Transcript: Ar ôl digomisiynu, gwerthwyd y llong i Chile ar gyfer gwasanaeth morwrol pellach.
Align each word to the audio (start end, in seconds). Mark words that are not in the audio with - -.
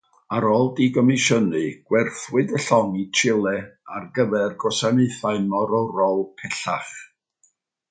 Ar 0.35 0.45
ôl 0.51 0.69
digomisiynu, 0.77 1.59
gwerthwyd 1.91 2.55
y 2.59 2.61
llong 2.67 2.97
i 3.03 3.05
Chile 3.19 3.53
ar 3.97 4.09
gyfer 4.17 4.57
gwasanaeth 4.65 5.21
morwrol 5.53 6.21
pellach. 6.41 6.93